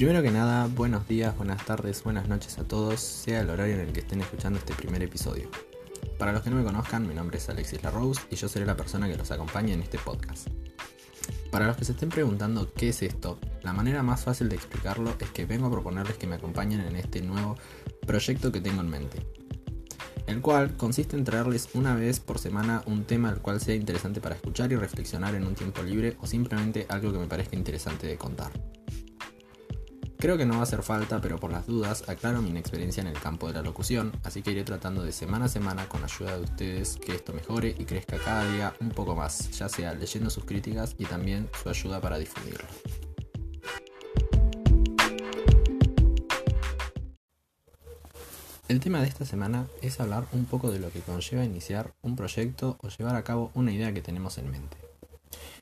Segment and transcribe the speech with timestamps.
[0.00, 3.80] Primero que nada, buenos días, buenas tardes, buenas noches a todos, sea el horario en
[3.80, 5.50] el que estén escuchando este primer episodio.
[6.18, 8.78] Para los que no me conozcan, mi nombre es Alexis LaRose y yo seré la
[8.78, 10.48] persona que los acompañe en este podcast.
[11.50, 15.14] Para los que se estén preguntando qué es esto, la manera más fácil de explicarlo
[15.20, 17.56] es que vengo a proponerles que me acompañen en este nuevo
[18.06, 19.18] proyecto que tengo en mente.
[20.26, 24.22] El cual consiste en traerles una vez por semana un tema al cual sea interesante
[24.22, 28.06] para escuchar y reflexionar en un tiempo libre o simplemente algo que me parezca interesante
[28.06, 28.50] de contar.
[30.20, 33.06] Creo que no va a hacer falta, pero por las dudas aclaro mi inexperiencia en
[33.06, 36.36] el campo de la locución, así que iré tratando de semana a semana con ayuda
[36.36, 40.28] de ustedes que esto mejore y crezca cada día un poco más, ya sea leyendo
[40.28, 42.68] sus críticas y también su ayuda para difundirlo.
[48.68, 52.14] El tema de esta semana es hablar un poco de lo que conlleva iniciar un
[52.14, 54.79] proyecto o llevar a cabo una idea que tenemos en mente.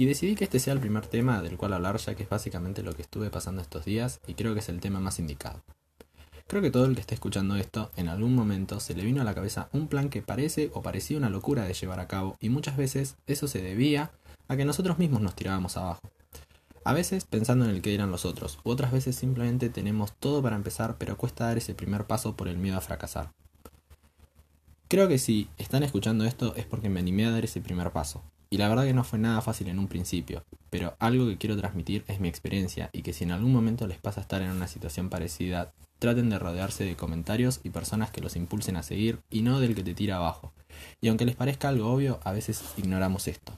[0.00, 2.82] Y decidí que este sea el primer tema del cual hablar ya que es básicamente
[2.82, 5.62] lo que estuve pasando estos días y creo que es el tema más indicado.
[6.46, 9.24] Creo que todo el que esté escuchando esto en algún momento se le vino a
[9.24, 12.48] la cabeza un plan que parece o parecía una locura de llevar a cabo y
[12.48, 14.10] muchas veces eso se debía
[14.48, 16.00] a que nosotros mismos nos tirábamos abajo.
[16.82, 20.42] A veces pensando en el que eran los otros, u otras veces simplemente tenemos todo
[20.42, 23.32] para empezar pero cuesta dar ese primer paso por el miedo a fracasar.
[24.88, 28.24] Creo que si están escuchando esto es porque me animé a dar ese primer paso,
[28.50, 31.56] y la verdad que no fue nada fácil en un principio, pero algo que quiero
[31.56, 34.66] transmitir es mi experiencia y que si en algún momento les pasa estar en una
[34.66, 39.42] situación parecida, traten de rodearse de comentarios y personas que los impulsen a seguir y
[39.42, 40.52] no del que te tira abajo.
[41.00, 43.52] Y aunque les parezca algo obvio, a veces ignoramos esto.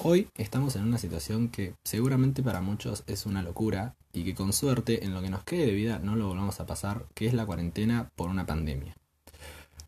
[0.00, 4.52] Hoy estamos en una situación que seguramente para muchos es una locura y que con
[4.52, 7.34] suerte en lo que nos quede de vida no lo volvamos a pasar, que es
[7.34, 8.94] la cuarentena por una pandemia.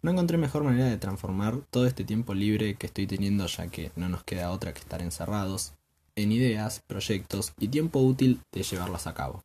[0.06, 3.90] No encontré mejor manera de transformar todo este tiempo libre que estoy teniendo ya que
[3.96, 5.72] no nos queda otra que estar encerrados
[6.14, 9.42] en ideas, proyectos y tiempo útil de llevarlas a cabo.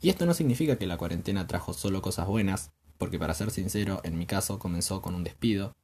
[0.00, 4.00] Y esto no significa que la cuarentena trajo solo cosas buenas, porque para ser sincero,
[4.04, 5.74] en mi caso comenzó con un despido,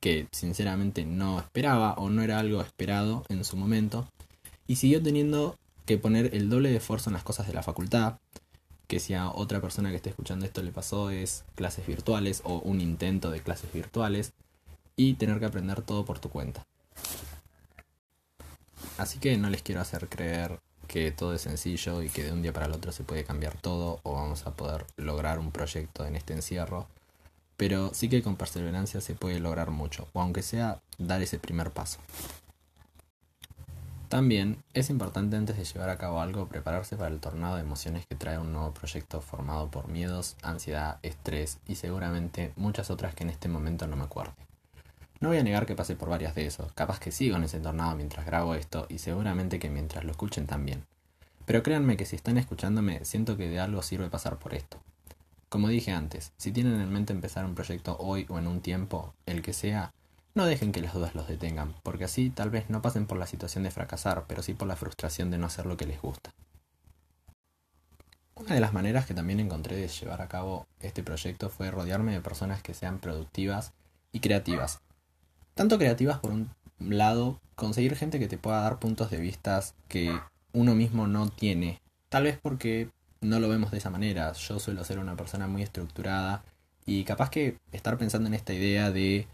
[0.00, 4.08] que sinceramente no esperaba o no era algo esperado en su momento,
[4.66, 8.16] y siguió teniendo que poner el doble de esfuerzo en las cosas de la facultad,
[8.86, 12.58] que si a otra persona que esté escuchando esto le pasó es clases virtuales o
[12.60, 14.32] un intento de clases virtuales
[14.96, 16.64] y tener que aprender todo por tu cuenta.
[18.98, 22.42] Así que no les quiero hacer creer que todo es sencillo y que de un
[22.42, 26.06] día para el otro se puede cambiar todo o vamos a poder lograr un proyecto
[26.06, 26.86] en este encierro,
[27.56, 31.72] pero sí que con perseverancia se puede lograr mucho, o aunque sea dar ese primer
[31.72, 31.98] paso.
[34.08, 38.06] También es importante antes de llevar a cabo algo prepararse para el tornado de emociones
[38.06, 43.24] que trae un nuevo proyecto formado por miedos, ansiedad, estrés y seguramente muchas otras que
[43.24, 44.34] en este momento no me acuerde.
[45.18, 47.58] No voy a negar que pasé por varias de esos, capaz que sigo en ese
[47.58, 50.84] tornado mientras grabo esto y seguramente que mientras lo escuchen también.
[51.44, 54.78] Pero créanme que si están escuchándome siento que de algo sirve pasar por esto.
[55.48, 59.14] Como dije antes, si tienen en mente empezar un proyecto hoy o en un tiempo,
[59.26, 59.92] el que sea,
[60.36, 63.26] no dejen que las dudas los detengan, porque así tal vez no pasen por la
[63.26, 66.30] situación de fracasar, pero sí por la frustración de no hacer lo que les gusta.
[68.34, 72.12] Una de las maneras que también encontré de llevar a cabo este proyecto fue rodearme
[72.12, 73.72] de personas que sean productivas
[74.12, 74.80] y creativas.
[75.54, 80.20] Tanto creativas por un lado, conseguir gente que te pueda dar puntos de vista que
[80.52, 81.80] uno mismo no tiene.
[82.10, 82.90] Tal vez porque
[83.22, 84.34] no lo vemos de esa manera.
[84.34, 86.44] Yo suelo ser una persona muy estructurada
[86.84, 89.26] y capaz que estar pensando en esta idea de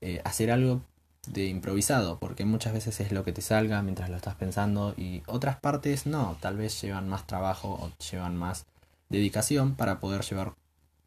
[0.00, 0.82] eh, hacer algo
[1.26, 5.22] de improvisado, porque muchas veces es lo que te salga mientras lo estás pensando y
[5.26, 8.66] otras partes no, tal vez llevan más trabajo o llevan más
[9.08, 10.54] dedicación para poder llevar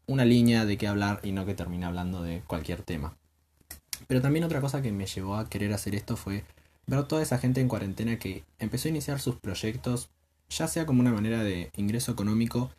[0.06, 3.16] una línea de qué hablar y no que termine hablando de cualquier tema.
[4.06, 6.44] Pero también otra cosa que me llevó a querer hacer esto fue
[6.86, 10.10] ver toda esa gente en cuarentena que empezó a iniciar sus proyectos,
[10.48, 12.70] ya sea como una manera de ingreso económico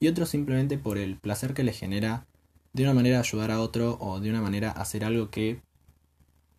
[0.00, 2.26] y otros simplemente por el placer que les genera
[2.72, 5.60] de una manera ayudar a otro o de una manera hacer algo que,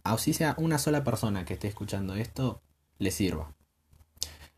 [0.04, 2.62] así sea una sola persona que esté escuchando esto,
[3.00, 3.54] le sirva.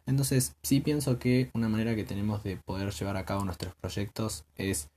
[0.05, 4.45] Entonces, sí pienso que una manera que tenemos de poder llevar a cabo nuestros proyectos
[4.55, 4.89] es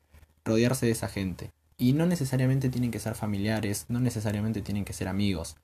[0.44, 1.52] rodearse de esa gente.
[1.78, 5.56] Y no necesariamente tienen que ser familiares, no necesariamente tienen que ser amigos.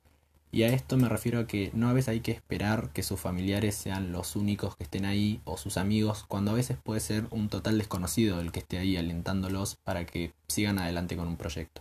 [0.54, 3.18] Y a esto me refiero a que no a veces hay que esperar que sus
[3.18, 7.26] familiares sean los únicos que estén ahí o sus amigos, cuando a veces puede ser
[7.30, 11.80] un total desconocido el que esté ahí alentándolos para que sigan adelante con un proyecto.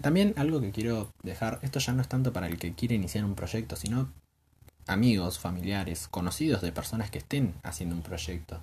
[0.00, 3.26] También algo que quiero dejar, esto ya no es tanto para el que quiere iniciar
[3.26, 4.10] un proyecto, sino
[4.86, 8.62] amigos, familiares, conocidos de personas que estén haciendo un proyecto.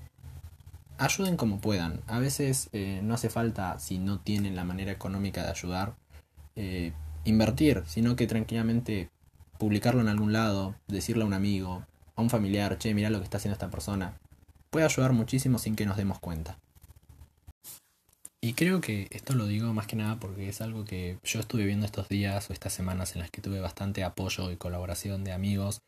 [0.97, 2.01] Ayuden como puedan.
[2.07, 5.93] A veces eh, no hace falta, si no tienen la manera económica de ayudar,
[6.55, 6.93] eh,
[7.25, 9.09] invertir, sino que tranquilamente
[9.57, 11.85] publicarlo en algún lado, decirle a un amigo,
[12.15, 14.17] a un familiar, che, mira lo que está haciendo esta persona,
[14.69, 16.57] puede ayudar muchísimo sin que nos demos cuenta.
[18.41, 21.65] Y creo que esto lo digo más que nada porque es algo que yo estuve
[21.65, 25.31] viendo estos días o estas semanas en las que tuve bastante apoyo y colaboración de
[25.31, 25.81] amigos,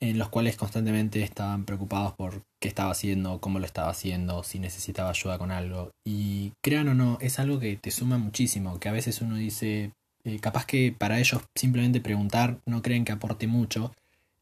[0.00, 4.60] en los cuales constantemente estaban preocupados por qué estaba haciendo, cómo lo estaba haciendo, si
[4.60, 5.90] necesitaba ayuda con algo.
[6.04, 9.90] Y crean o no, es algo que te suma muchísimo, que a veces uno dice,
[10.28, 13.92] eh, capaz que para ellos simplemente preguntar no creen que aporte mucho,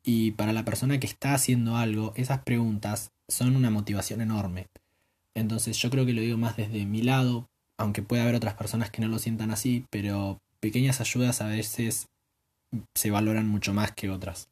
[0.02, 4.66] y para la persona que está haciendo algo, esas preguntas son una motivación enorme.
[5.34, 7.48] Entonces yo creo que lo digo más desde mi lado,
[7.78, 12.06] aunque puede haber otras personas que no lo sientan así, pero pequeñas ayudas a veces
[12.94, 14.48] se valoran mucho más que otras.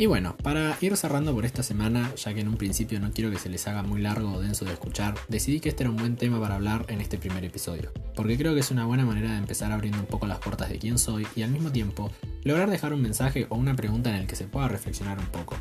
[0.00, 3.30] Y bueno, para ir cerrando por esta semana, ya que en un principio no quiero
[3.30, 5.98] que se les haga muy largo o denso de escuchar, decidí que este era un
[5.98, 9.32] buen tema para hablar en este primer episodio, porque creo que es una buena manera
[9.32, 12.10] de empezar abriendo un poco las puertas de quién soy y al mismo tiempo
[12.44, 15.56] lograr dejar un mensaje o una pregunta en el que se pueda reflexionar un poco.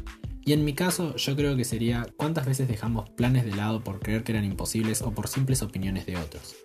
[0.45, 3.99] Y en mi caso, yo creo que sería cuántas veces dejamos planes de lado por
[3.99, 6.55] creer que eran imposibles o por simples opiniones de otros.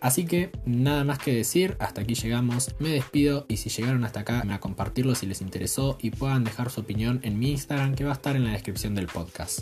[0.00, 4.20] Así que nada más que decir, hasta aquí llegamos, me despido y si llegaron hasta
[4.20, 8.04] acá a compartirlo si les interesó y puedan dejar su opinión en mi Instagram que
[8.04, 9.60] va a estar en la descripción del podcast.